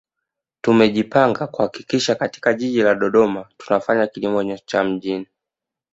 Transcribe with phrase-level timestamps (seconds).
[0.61, 5.27] Tumejipanga kuhakikisha katika Jiji la Dodoma tunafanya kilimo cha mjini